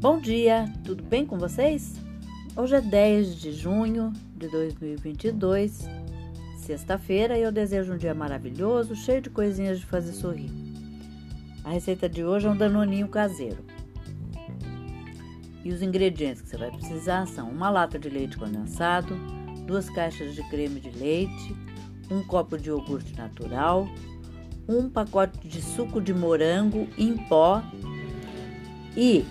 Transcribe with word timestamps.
Bom 0.00 0.18
dia, 0.18 0.64
tudo 0.82 1.02
bem 1.02 1.26
com 1.26 1.36
vocês? 1.36 1.92
Hoje 2.56 2.74
é 2.74 2.80
10 2.80 3.36
de 3.36 3.52
junho 3.52 4.14
de 4.34 4.48
2022, 4.48 5.86
sexta-feira, 6.56 7.36
e 7.36 7.42
eu 7.42 7.52
desejo 7.52 7.92
um 7.92 7.98
dia 7.98 8.14
maravilhoso, 8.14 8.96
cheio 8.96 9.20
de 9.20 9.28
coisinhas 9.28 9.78
de 9.78 9.84
fazer 9.84 10.12
sorrir. 10.12 10.50
A 11.62 11.68
receita 11.68 12.08
de 12.08 12.24
hoje 12.24 12.46
é 12.46 12.50
um 12.50 12.56
danoninho 12.56 13.08
caseiro. 13.08 13.62
E 15.62 15.70
os 15.70 15.82
ingredientes 15.82 16.40
que 16.40 16.48
você 16.48 16.56
vai 16.56 16.70
precisar 16.70 17.26
são 17.26 17.50
uma 17.50 17.68
lata 17.68 17.98
de 17.98 18.08
leite 18.08 18.38
condensado, 18.38 19.14
duas 19.66 19.90
caixas 19.90 20.34
de 20.34 20.42
creme 20.48 20.80
de 20.80 20.98
leite, 20.98 21.54
um 22.10 22.22
copo 22.22 22.56
de 22.56 22.70
iogurte 22.70 23.14
natural, 23.18 23.86
um 24.66 24.88
pacote 24.88 25.46
de 25.46 25.60
suco 25.60 26.00
de 26.00 26.14
morango 26.14 26.88
em 26.96 27.18
pó 27.18 27.62
e 28.96 29.26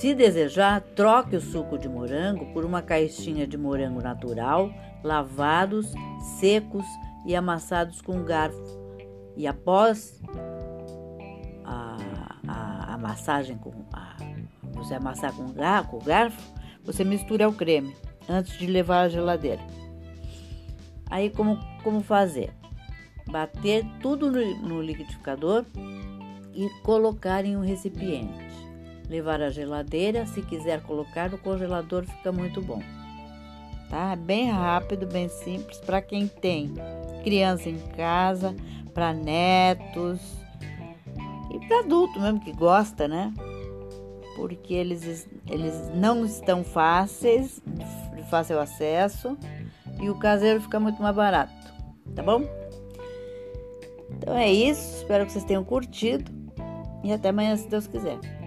se 0.00 0.14
desejar, 0.14 0.80
troque 0.80 1.36
o 1.36 1.40
suco 1.42 1.76
de 1.76 1.86
morango 1.86 2.46
por 2.54 2.64
uma 2.64 2.80
caixinha 2.80 3.46
de 3.46 3.58
morango 3.58 4.00
natural, 4.00 4.72
lavados, 5.04 5.92
secos 6.38 6.86
e 7.26 7.36
amassados 7.36 8.00
com 8.00 8.24
garfo. 8.24 8.80
E 9.36 9.46
após 9.46 10.18
a, 11.66 11.98
a, 12.48 12.94
a 12.94 12.96
massagem 12.96 13.58
com 13.58 13.72
a, 13.92 14.16
você 14.72 14.94
amassar 14.94 15.34
com, 15.34 15.48
com 15.90 15.96
o 15.98 16.02
garfo, 16.02 16.40
você 16.82 17.04
mistura 17.04 17.46
o 17.46 17.52
creme 17.52 17.94
antes 18.26 18.58
de 18.58 18.66
levar 18.66 19.02
à 19.02 19.08
geladeira. 19.10 19.60
Aí 21.10 21.28
como, 21.28 21.58
como 21.84 22.00
fazer? 22.00 22.54
Bater 23.30 23.84
tudo 24.00 24.30
no, 24.30 24.62
no 24.66 24.80
liquidificador 24.80 25.66
e 26.54 26.70
colocar 26.82 27.44
em 27.44 27.54
um 27.54 27.60
recipiente 27.60 28.69
levar 29.10 29.42
à 29.42 29.50
geladeira. 29.50 30.24
Se 30.24 30.40
quiser 30.40 30.80
colocar 30.82 31.28
no 31.28 31.36
congelador, 31.36 32.04
fica 32.04 32.30
muito 32.30 32.62
bom. 32.62 32.80
Tá? 33.90 34.14
Bem 34.14 34.48
rápido, 34.48 35.04
bem 35.04 35.28
simples 35.28 35.78
para 35.78 36.00
quem 36.00 36.28
tem 36.28 36.72
criança 37.24 37.68
em 37.68 37.78
casa, 37.96 38.54
para 38.94 39.12
netos 39.12 40.20
e 41.52 41.66
para 41.66 41.80
adulto 41.80 42.20
mesmo 42.20 42.40
que 42.40 42.52
gosta, 42.52 43.08
né? 43.08 43.34
Porque 44.36 44.72
eles, 44.72 45.28
eles 45.48 45.74
não 45.92 46.24
estão 46.24 46.62
fáceis, 46.62 47.60
de 48.14 48.22
fácil 48.30 48.60
acesso 48.60 49.36
e 50.00 50.08
o 50.08 50.14
caseiro 50.14 50.60
fica 50.60 50.78
muito 50.78 51.02
mais 51.02 51.14
barato, 51.14 51.52
tá 52.14 52.22
bom? 52.22 52.42
Então 54.10 54.36
é 54.36 54.50
isso, 54.50 54.98
espero 54.98 55.26
que 55.26 55.32
vocês 55.32 55.44
tenham 55.44 55.64
curtido 55.64 56.30
e 57.02 57.12
até 57.12 57.30
amanhã, 57.30 57.56
se 57.56 57.68
Deus 57.68 57.88
quiser. 57.88 58.39